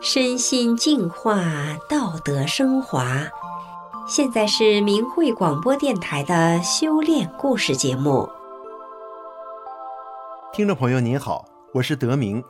[0.00, 1.40] 身心净化，
[1.88, 3.22] 道德升华。
[4.08, 8.28] 现在是明慧广播电台的修炼故事节目。
[10.52, 12.42] 听众朋友您好，我是德明。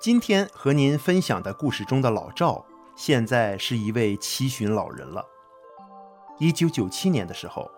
[0.00, 2.64] 今天和您分享的故事中的老赵，
[2.96, 5.24] 现在是一位七旬老人了。
[6.38, 7.70] 一九九七年的时候，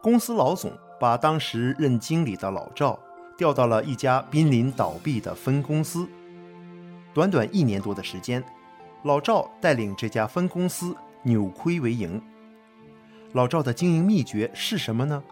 [0.00, 2.98] 公司老总把当时任经理的老赵
[3.36, 6.08] 调到了一家濒临倒闭的分公司。
[7.12, 8.42] 短短一年多的时间，
[9.02, 12.20] 老赵带领这家分公司扭亏为盈。
[13.32, 15.22] 老赵的经营秘诀是什么呢？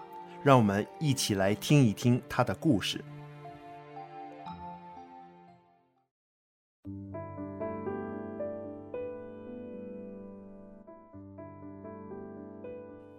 [0.43, 3.05] 让我们一起来听一听他的故事。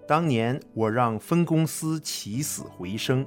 [0.05, 3.25] 当年我让分公司起死回生。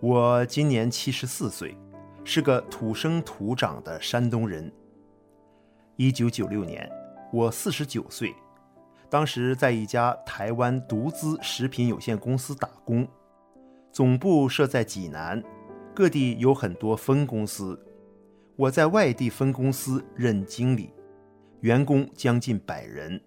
[0.00, 1.76] 我今年七十四岁。
[2.30, 4.70] 是个土生土长的山东人。
[5.96, 6.86] 一九九六年，
[7.32, 8.34] 我四十九岁，
[9.08, 13.08] 当时在一家台湾独资食品有限公司打工，
[13.90, 15.42] 总部设在济南，
[15.94, 17.82] 各地有很多分公司。
[18.56, 20.92] 我在外地分公司任经理，
[21.60, 23.18] 员工将近百人，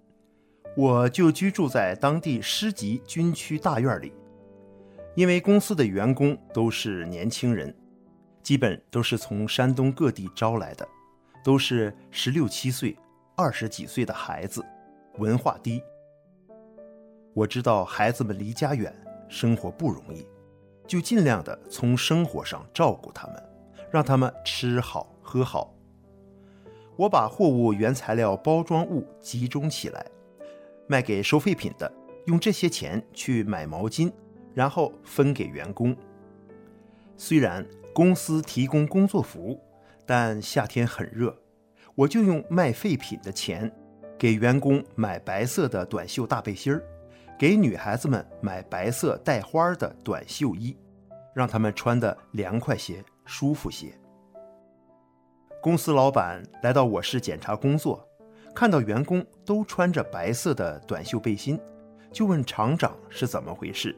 [0.77, 4.13] 我就居住在当地师级军区大院里。
[5.15, 7.73] 因为公司的员工都是年轻人。
[8.43, 10.87] 基本都是从山东各地招来的，
[11.43, 12.97] 都是十六七岁、
[13.35, 14.65] 二十几岁的孩子，
[15.19, 15.79] 文化低。
[17.35, 18.91] 我知道孩子们离家远，
[19.29, 20.27] 生活不容易，
[20.87, 23.41] 就尽量的从生活上照顾他们，
[23.91, 25.71] 让他们吃好喝好。
[26.97, 30.03] 我把货物原材料包装物集中起来，
[30.87, 31.89] 卖给收废品的，
[32.25, 34.11] 用这些钱去买毛巾，
[34.53, 35.95] 然后分给员工。
[37.17, 39.59] 虽然公司提供工作服，
[40.05, 41.35] 但夏天很热，
[41.95, 43.71] 我就用卖废品的钱
[44.17, 46.83] 给员工买白色的短袖大背心儿，
[47.37, 50.75] 给女孩子们买白色带花的短袖衣，
[51.35, 53.93] 让她们穿的凉快些、舒服些。
[55.61, 58.07] 公司老板来到我市检查工作，
[58.55, 61.59] 看到员工都穿着白色的短袖背心，
[62.11, 63.95] 就问厂长是怎么回事。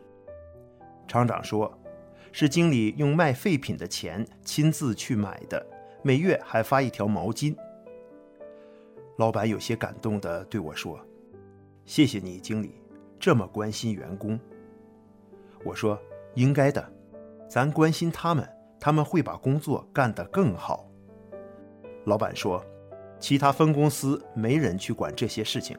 [1.13, 1.72] 厂长说。
[2.35, 5.63] 是经理用卖废品的钱亲自去买的，
[6.01, 7.56] 每月还发一条毛巾。
[9.19, 11.00] 老板有些感动地对我说
[11.85, 12.81] ：“谢谢你，经理，
[13.19, 14.40] 这么关心员工。”
[15.63, 15.96] 我说
[16.34, 16.84] ：“应该的，
[17.47, 18.50] 咱关心他们，
[18.80, 20.90] 他们会把工作干得更好。”
[22.06, 22.66] 老板说
[23.22, 25.78] ：“其他分公司没人去管这些事情，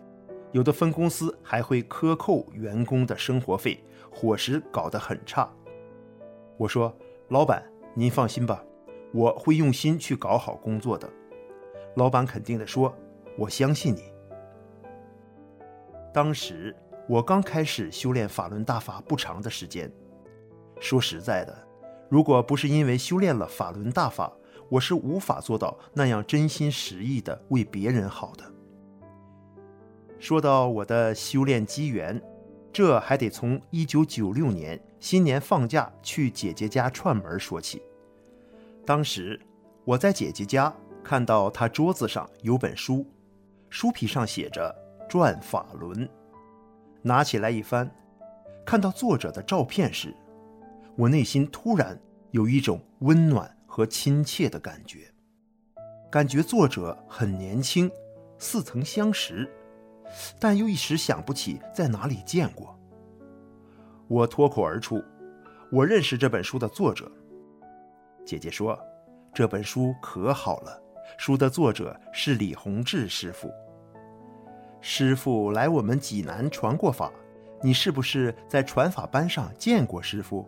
[0.53, 3.83] 有的分公司还会克扣员工的生活费，
[4.15, 5.51] 伙食搞得很差。”
[6.57, 6.97] 我说
[7.29, 7.63] ：“老板，
[7.95, 8.65] 您放心吧，
[9.13, 11.09] 我会用心去搞好工作的。”
[11.97, 12.95] 老板肯定地说
[13.37, 14.05] ：“我相信你。”
[16.15, 16.75] 当时
[17.09, 19.91] 我刚开始修炼法轮大法不长的时间，
[20.79, 21.67] 说实在的，
[22.09, 24.33] 如果不是因为修炼了法轮大法，
[24.69, 28.45] 我是无法做到那样真心实意的为别人好的。
[30.19, 32.23] 说到我的修炼机缘，
[32.75, 37.81] 这还得从一九九六年新年放假去姐姐家串门说起。
[38.85, 39.41] 当时
[39.85, 40.75] 我在姐姐家
[41.05, 43.07] 看到她桌子上有本书，
[43.71, 44.75] 书皮上写着
[45.07, 46.05] 《转法轮》，
[47.01, 47.89] 拿起来一翻，
[48.67, 50.13] 看到作者的照片时，
[50.97, 51.97] 我内心突然
[52.33, 55.09] 有一种温暖和亲切的感觉，
[56.11, 57.89] 感觉作者很年轻，
[58.37, 59.49] 似曾相识。
[60.39, 62.79] 但又一时想不起在哪里见过。
[64.07, 65.03] 我脱口而出
[65.73, 67.11] ：“我认识这本书的作者。”
[68.25, 68.79] 姐姐说
[69.35, 70.83] ：“这本书可好了，
[71.19, 73.51] 书的作者是李洪志师傅。
[74.81, 77.11] 师傅来我们济南传过法，
[77.63, 80.47] 你是不是在传法班上见过师傅？”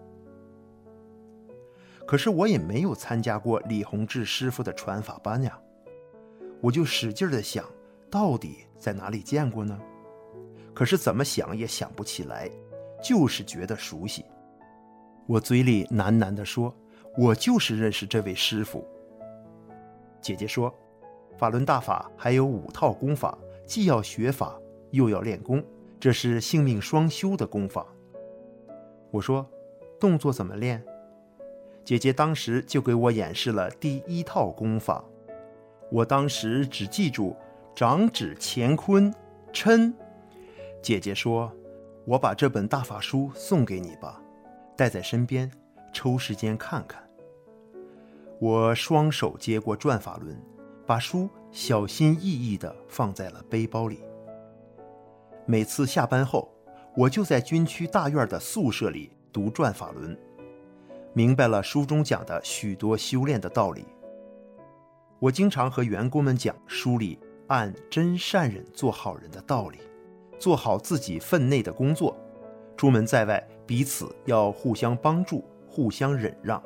[2.07, 5.59] 可是我也没有参加过李洪志师傅的传法班呀，
[6.61, 7.65] 我就使劲地想。
[8.09, 9.79] 到底在哪里见过呢？
[10.75, 12.51] 可是怎么想也想不起来，
[13.03, 14.25] 就是觉得熟悉。
[15.27, 16.75] 我嘴里喃喃地说
[17.17, 18.87] ：“我就是认识这位师傅。”
[20.21, 20.73] 姐姐说
[21.39, 25.65] ：“法轮大法还有五套功法，既要学法又要练功，
[25.99, 27.87] 这是性命双修的功法。”
[29.11, 29.49] 我说
[29.99, 30.85] ：“动作怎么练？”
[31.85, 35.03] 姐姐当时就给我演示了第一套功法，
[35.91, 37.35] 我当时只记住。
[37.77, 39.13] 掌指乾坤，
[39.53, 39.93] 抻。
[40.81, 41.53] 姐姐说
[42.09, 44.19] ：“我把这本大法书送给你吧，
[44.75, 45.53] 带在身边，
[45.93, 47.07] 抽时间看看。
[48.41, 50.43] 我双手接过转法轮，
[50.87, 54.01] 把书小心翼翼地放在了背包里。
[55.45, 56.51] 每次下班后，
[56.97, 60.19] 我就在军区大院的宿舍里读转法轮，
[61.13, 63.85] 明白了书中讲的许多修炼的道理。
[65.19, 67.19] 我经常和员工们讲书里
[67.49, 69.79] 按真善忍做好人的道理，
[70.39, 72.17] 做好自己分内的工作，
[72.77, 76.63] 出门在外彼此要互相帮助，互相忍让。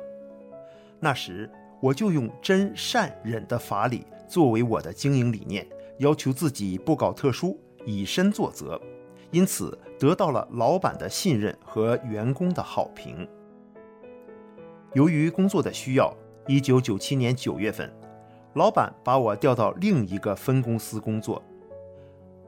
[0.99, 1.49] 那时
[1.79, 5.67] 我就用真善忍的法理作为我的经营理念，
[5.99, 8.79] 要求自己不搞特殊，以身作则，
[9.31, 13.27] 因此得到了老板的信任和员工的好评。
[14.93, 16.13] 由于工作的需要，
[16.47, 17.91] 一九九七年九月份。
[18.53, 21.41] 老板把我调到另一个分公司工作，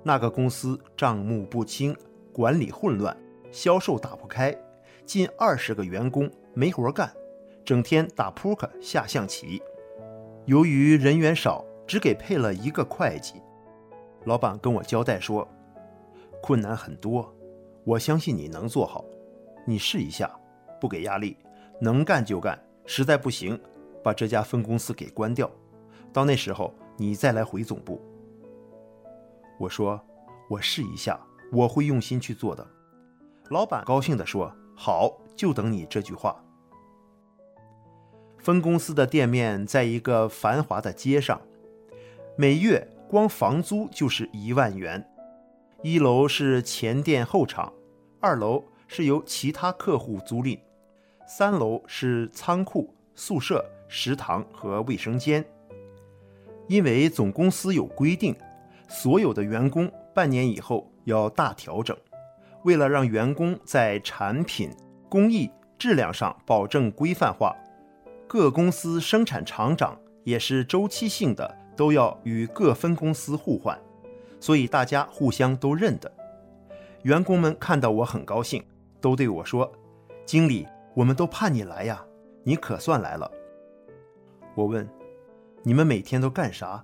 [0.04, 1.96] 那个公司账目不清，
[2.34, 3.16] 管理混乱，
[3.54, 4.54] 销售打不开，
[5.06, 7.10] 近二十个员工没活干，
[7.64, 9.62] 整天打扑克下象棋。
[10.46, 13.36] 由于人员少，只给配了一个会计。
[14.26, 15.48] 老板跟我交代说，
[16.42, 17.34] 困难很多，
[17.86, 19.06] 我相信你能做好，
[19.66, 20.30] 你试一下，
[20.82, 21.38] 不给压力，
[21.80, 23.58] 能干就干，实在不行，
[24.04, 25.50] 把这家分公司给关掉。
[26.14, 28.00] 到那时候，你再来回总部。
[29.60, 30.00] 我说，
[30.48, 31.20] 我试一下，
[31.52, 32.66] 我会用心去做的。
[33.50, 36.40] 老板高兴地说：“好，就等你这句话。”
[38.38, 41.42] 分公司的店面在一个繁华的街上，
[42.38, 45.04] 每月光房租就是一万元。
[45.82, 47.74] 一楼是前店后厂，
[48.20, 50.60] 二楼是由其他客户租赁，
[51.28, 55.44] 三楼是仓库、宿舍、食堂和卫生间。
[56.68, 58.36] 因为总公司有规定，
[58.88, 61.96] 所有的员工半年以后要大调整。
[62.64, 64.70] 为了让员工在产品、
[65.10, 67.54] 工艺、质量上保证规范化，
[68.28, 73.78] 各公司生产厂长也是周期性的，都要与各分公司互换，
[74.40, 76.10] 所以大家互相都认得。
[77.02, 78.64] 员工们看到我很高兴，
[79.02, 79.70] 都对我说
[80.26, 82.02] ：“经理，我们都盼你来呀，
[82.44, 83.30] 你可算来了。”
[84.56, 84.88] 我问。
[85.66, 86.84] 你们每天都干啥？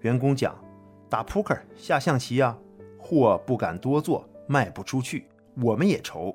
[0.00, 0.58] 员工讲，
[1.10, 2.56] 打扑克、下象棋呀，
[2.98, 5.28] 货不敢多做，卖不出去，
[5.60, 6.34] 我们也愁。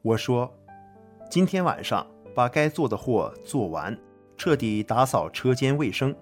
[0.00, 0.50] 我说，
[1.30, 3.94] 今天晚上把该做的货做完，
[4.38, 6.16] 彻底打扫车间卫生。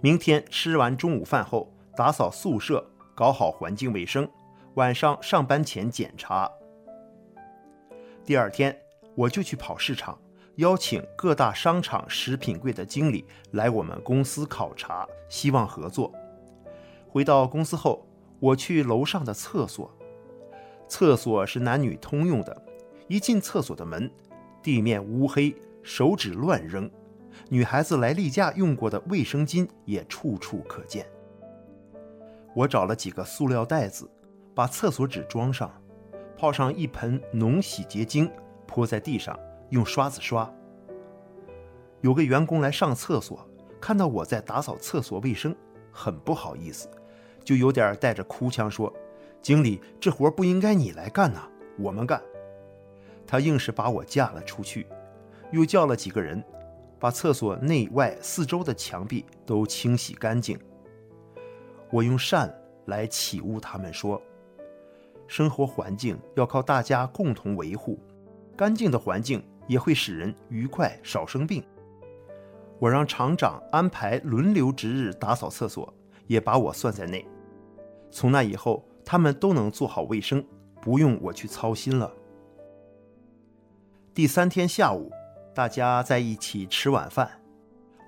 [0.00, 2.84] 明天吃完中午饭后，打扫宿舍，
[3.14, 4.28] 搞好环境卫生。
[4.74, 6.50] 晚上上班前检查。
[8.24, 8.76] 第二天
[9.14, 10.18] 我就去跑市场。
[10.56, 16.12] 邀请各大商场食品柜的经理来我们公司考察，希望合作。
[17.08, 18.06] 回到公司后，
[18.38, 19.90] 我去楼上的厕所，
[20.86, 22.62] 厕所是男女通用的。
[23.08, 24.10] 一进厕所的门，
[24.62, 26.88] 地面乌黑，手指乱扔，
[27.48, 31.04] 女孩子来例假用过的卫生巾也处处可见。
[32.54, 34.08] 我找了几个塑料袋子，
[34.54, 35.70] 把厕所纸装上，
[36.38, 38.30] 泡上一盆浓洗洁精，
[38.66, 39.36] 泼在地上。
[39.74, 40.48] 用刷子刷。
[42.00, 43.44] 有个员工来上厕所，
[43.80, 45.54] 看到我在打扫厕所卫生，
[45.90, 46.88] 很不好意思，
[47.42, 48.92] 就有点带着哭腔说
[49.42, 52.22] ：“经理，这活不应该你来干呐，我们干。”
[53.26, 54.86] 他硬是把我架了出去，
[55.50, 56.40] 又叫了几个人，
[57.00, 60.56] 把厕所内外四周的墙壁都清洗干净。
[61.90, 62.54] 我用善
[62.84, 64.22] 来起悟他们说
[65.26, 67.98] ：“生活环境要靠大家共同维护，
[68.56, 71.64] 干净的环境。”也会使人愉快，少生病。
[72.78, 75.92] 我让厂长安排轮流值日打扫厕所，
[76.26, 77.26] 也把我算在内。
[78.10, 80.44] 从那以后，他们都能做好卫生，
[80.80, 82.12] 不用我去操心了。
[84.12, 85.10] 第三天下午，
[85.54, 87.30] 大家在一起吃晚饭，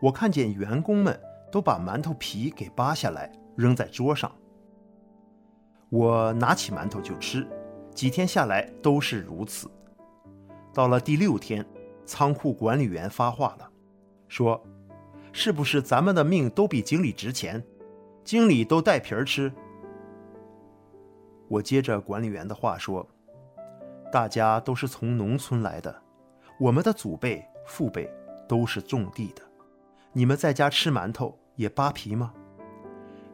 [0.02, 1.18] 我看见员工们
[1.50, 4.30] 都把馒头皮给扒下来扔在桌上。
[5.88, 7.46] 我拿起馒头就吃，
[7.94, 9.70] 几天下来都是如此。
[10.76, 11.64] 到了第六天，
[12.04, 13.70] 仓库管理员发话了，
[14.28, 14.62] 说
[15.32, 17.64] ：“是不是咱们的命都比经理值钱？
[18.22, 19.50] 经理都带皮儿吃。”
[21.48, 23.08] 我接着管理员的话说
[24.12, 26.02] ：“大家都是从农村来的，
[26.60, 28.12] 我们的祖辈、父辈
[28.46, 29.40] 都是种地的，
[30.12, 32.34] 你们在家吃馒头也扒皮吗？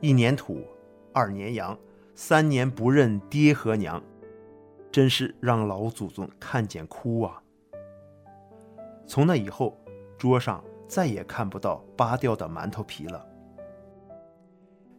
[0.00, 0.64] 一年土，
[1.12, 1.76] 二年洋，
[2.14, 4.00] 三年不认爹和娘。”
[4.92, 7.42] 真是让老祖宗看见哭啊！
[9.06, 9.76] 从那以后，
[10.18, 13.26] 桌上再也看不到扒掉的馒头皮了。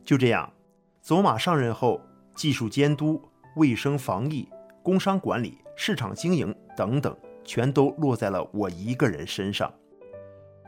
[0.04, 0.52] 就这样，
[1.00, 2.02] 走马上任后，
[2.36, 3.22] 技术监督、
[3.56, 4.50] 卫生防疫、
[4.82, 9.72] 工商管理、市场经营等等，全都落在了我一个人身上。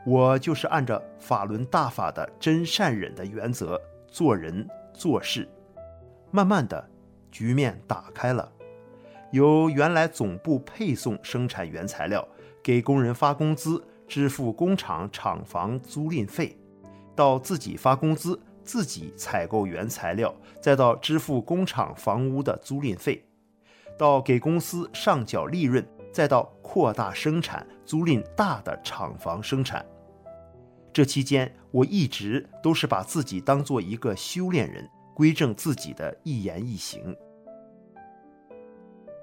[0.06, 5.48] 我就是按照法轮大法的真善忍的原则做人做事，
[6.30, 6.88] 慢慢的，
[7.32, 8.52] 局面打开了，
[9.32, 12.26] 由原来总部配送生产原材料，
[12.62, 16.56] 给工人发工资，支付工厂厂房租赁费，
[17.14, 23.24] 到自己发工资，自己采购原材料，再到支付工厂房屋的租赁费，
[23.98, 29.84] 到给公司上缴利润，再到扩大生产，租赁大的厂房生产。
[30.92, 37.14] 这期间，我一直都是把自己当做一个修炼人，归正自己的一言一行。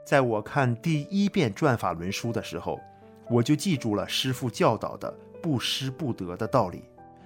[0.06, 2.80] 在我看第一遍《转法轮书》的时候，
[3.30, 6.84] 我就记住了师父教导的不失不得的道理，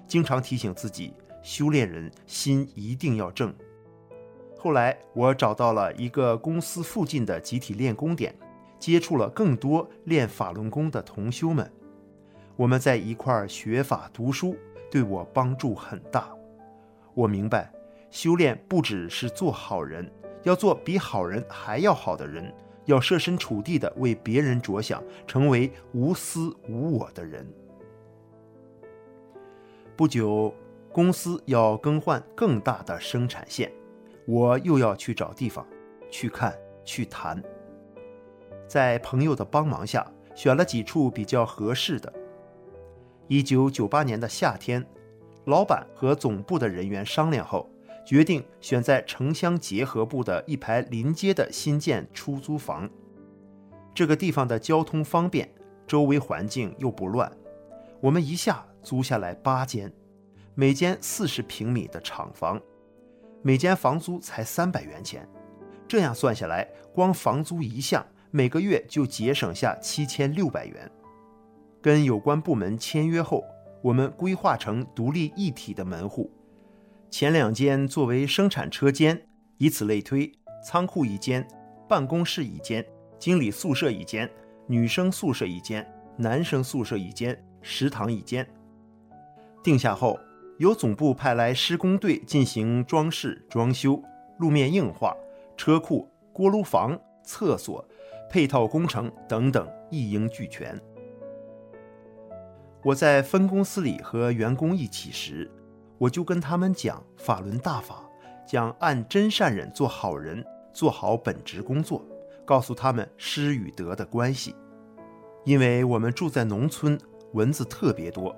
[0.08, 3.54] 经常提醒自己，修炼人心一定要正。
[4.60, 8.36] 后来，我找到了一个公司附近的集体练功点，
[8.78, 11.72] 接触了更多练法轮功的同修们。
[12.56, 14.56] 我们在一块儿学法读书，
[14.92, 16.30] 对我帮助很大。
[17.16, 17.72] 我明白，
[18.12, 20.12] 修炼不只是做好人，
[20.44, 22.54] 要做比好人还要好的人，
[22.88, 27.48] 要设身处地的为别人着想，成为无私无我的人。
[29.96, 30.54] 不久，
[30.92, 33.72] 公司要更换更大的生产线，
[34.26, 35.66] 我又要去找地方，
[36.10, 37.42] 去看，去谈。
[38.68, 42.12] 在朋友的帮忙下，选了几处比较合适的。
[43.28, 44.86] 一九九八年的夏天，
[45.46, 47.70] 老板和总部的人员商量后，
[48.08, 52.90] 决定选在城乡结合部的一排临街的新建出租房。
[53.94, 55.54] 这个地方的交通方便，
[55.86, 57.30] 周围环境又不乱。
[58.00, 59.92] 我们一下租下来八间，
[60.56, 62.62] 每间四十平米的厂房，
[63.42, 65.28] 每间房租才三百元钱。
[65.86, 70.90] 这样算下来，光房租一项，每个月就节省下七千六百元。
[71.82, 73.44] 跟有关部门签约后，
[73.82, 76.32] 我们规划成独立一体的门户，
[77.10, 79.20] 前两间作为生产车间，
[79.58, 80.32] 以此类推，
[80.64, 81.48] 仓库一间，
[81.88, 82.86] 办公室一间，
[83.18, 84.30] 经理宿舍一间，
[84.68, 85.86] 女生宿舍一间，
[86.18, 88.46] 男生宿舍一间，食堂一间。
[89.64, 90.20] 定下后，
[90.60, 94.02] 由总部派来施工队进行装饰、装修、
[94.38, 95.16] 路面硬化、
[95.56, 97.84] 车库、锅炉房、厕所、
[98.30, 100.80] 配套工程等等，一应俱全。
[102.84, 105.50] 我在分公司里和员工一起时，
[105.98, 108.04] 我就跟他们讲法轮大法，
[108.46, 112.06] 讲按真善忍做好人，做好本职工作，
[112.46, 114.56] 告诉他们失与得的关系。
[115.44, 117.00] 因为我们住在农村，
[117.34, 118.36] 蚊子特别多，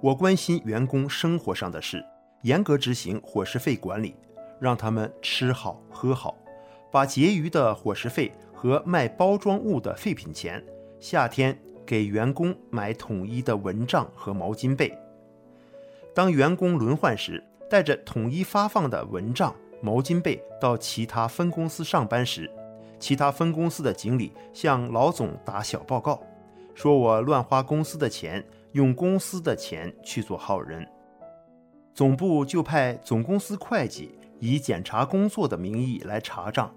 [0.00, 2.04] 我关心员工生活上的事，
[2.42, 4.14] 严格执行伙食费管理，
[4.60, 6.36] 让他们吃好喝好，
[6.90, 10.64] 把结余的伙食费和卖包装物的废品钱，
[10.98, 11.58] 夏天。
[11.86, 14.96] 给员工买统一的蚊帐和毛巾被。
[16.14, 22.50] 当员工轮换时，带着统一发放的蚊帐、毛巾被到其他分公司上班时，
[22.98, 26.20] 其他分公司的经理向老总打小报告，
[26.74, 30.86] 说我乱花公司的钱，用公司的钱去做好人。
[31.94, 36.74] 总部就派总公司会计以检查工作的名义来查账，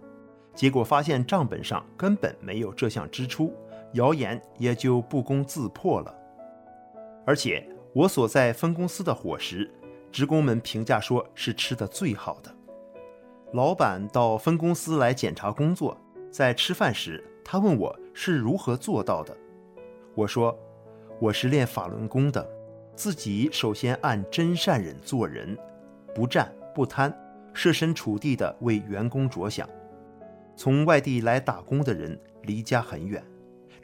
[0.54, 3.54] 结果发现账本上根本没有这项支出。
[3.94, 6.14] 谣言也就不攻自破了。
[7.26, 7.64] 而且
[7.96, 9.70] 我所在分公司的伙食，
[10.12, 12.52] 职工们评价说是吃的最好的。
[13.52, 15.96] 老板到分公司来检查工作，
[16.32, 19.38] 在吃饭时，他问我是如何做到的。
[20.16, 20.58] 我说，
[21.20, 22.44] 我是练法轮功的，
[22.96, 25.56] 自己首先按真善忍做人，
[26.16, 27.16] 不占不贪，
[27.54, 29.70] 设身处地的为员工着想。
[30.56, 33.24] 从外地来打工的人离家很远。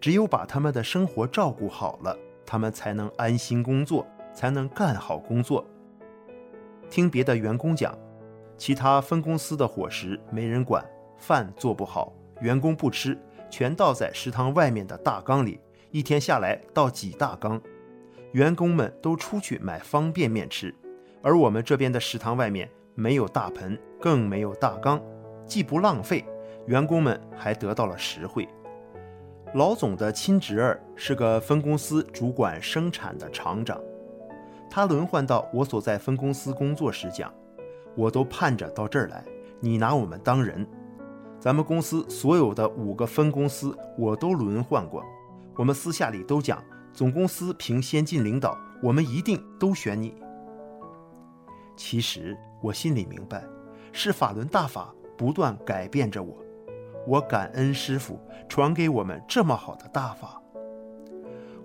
[0.01, 2.17] 只有把他们的生活照顾好了，
[2.49, 4.03] 他们才能安心工作，
[4.33, 5.63] 才能干好工作。
[6.89, 7.95] 听别的员工讲，
[8.57, 10.83] 其他分公司的伙食没人管，
[11.19, 13.15] 饭做不好，员工不吃，
[13.51, 15.59] 全倒在食堂外面的大缸里，
[15.91, 17.61] 一天下来倒几大缸，
[18.31, 20.73] 员工们都出去买方便面吃，
[21.21, 24.99] 而我们这边的食堂外面没有大盆，更没有大缸，
[25.45, 26.25] 既不浪费，
[26.65, 28.49] 员工们还得到了实惠。
[29.55, 33.81] 老总的亲侄儿是个分公司主管生产的厂长，
[34.69, 37.33] 他轮换到我所在分公司工作时讲
[37.97, 39.25] ：“我都盼着到这儿来，
[39.59, 40.67] 你拿我们当人。
[41.39, 45.03] 咱们公司所有的五个分公司我都轮换过，
[45.55, 46.63] 我们私下里都讲，
[46.93, 50.13] 总公司凭先进领导，我们一定都选你。”
[51.75, 53.43] 其实我心里明白，
[53.91, 56.37] 是法轮大法不断改变着我。
[57.07, 60.41] 我感恩师傅传给我们这么好的大法，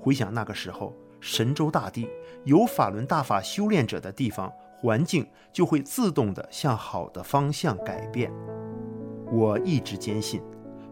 [0.01, 2.09] 回想那个时候，神州大地
[2.45, 8.33] 有法轮大法修炼者的地方，环境就会自动地向好的方向改变。
[9.31, 10.43] 我一直坚信，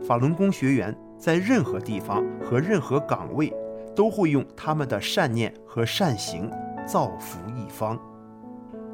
[0.07, 3.53] 法轮功学员在任何地方和任何岗位，
[3.95, 6.51] 都会用他们的善念和善行
[6.87, 7.99] 造福一方。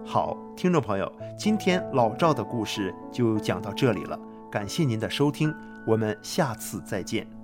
[0.05, 4.19] 好，听众朋友，今天老赵的故事就讲到这里了，
[4.50, 5.55] 感谢您的收听，
[5.87, 7.38] 我们下次再见。